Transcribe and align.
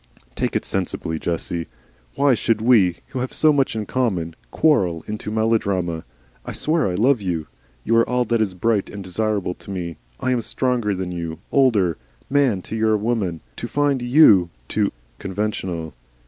"Take 0.35 0.55
it 0.55 0.65
sensibly, 0.65 1.19
Jessie. 1.19 1.67
Why 2.15 2.33
should 2.33 2.59
we, 2.59 3.01
who 3.09 3.19
have 3.19 3.31
so 3.31 3.53
much 3.53 3.75
in 3.75 3.85
common, 3.85 4.35
quarrel 4.49 5.03
into 5.07 5.29
melodrama? 5.29 6.05
I 6.43 6.53
swear 6.53 6.87
I 6.87 6.95
love 6.95 7.21
you. 7.21 7.45
You 7.83 7.95
are 7.97 8.09
all 8.09 8.25
that 8.25 8.41
is 8.41 8.55
bright 8.55 8.89
and 8.89 9.03
desirable 9.03 9.53
to 9.53 9.69
me. 9.69 9.97
I 10.19 10.31
am 10.31 10.41
stronger 10.41 10.95
than 10.95 11.11
you, 11.11 11.37
older; 11.51 11.99
man 12.31 12.63
to 12.63 12.75
your 12.75 12.97
woman. 12.97 13.41
To 13.57 13.67
find 13.67 14.01
YOU 14.01 14.49
too 14.67 14.91
conventional!" 15.19 15.93